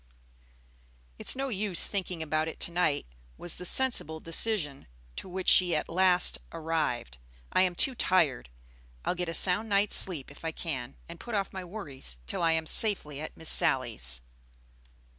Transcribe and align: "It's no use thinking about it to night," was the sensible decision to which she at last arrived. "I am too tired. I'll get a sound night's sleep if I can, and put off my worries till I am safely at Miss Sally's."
"It's 1.19 1.35
no 1.35 1.49
use 1.49 1.85
thinking 1.87 2.23
about 2.23 2.47
it 2.47 2.59
to 2.61 2.71
night," 2.71 3.05
was 3.37 3.57
the 3.57 3.65
sensible 3.65 4.19
decision 4.19 4.87
to 5.17 5.29
which 5.29 5.47
she 5.47 5.75
at 5.75 5.87
last 5.87 6.39
arrived. 6.51 7.19
"I 7.53 7.61
am 7.61 7.75
too 7.75 7.93
tired. 7.93 8.49
I'll 9.05 9.13
get 9.13 9.29
a 9.29 9.35
sound 9.35 9.69
night's 9.69 9.93
sleep 9.95 10.31
if 10.31 10.43
I 10.43 10.53
can, 10.53 10.95
and 11.07 11.19
put 11.19 11.35
off 11.35 11.53
my 11.53 11.63
worries 11.63 12.17
till 12.25 12.41
I 12.41 12.53
am 12.53 12.65
safely 12.65 13.21
at 13.21 13.37
Miss 13.37 13.51
Sally's." 13.51 14.21